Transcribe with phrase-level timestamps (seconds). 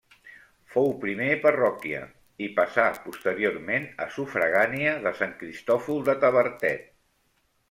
[0.75, 1.99] Fou primer parròquia
[2.45, 6.91] i passà posteriorment a sufragània de Sant Cristòfol de Tavertet.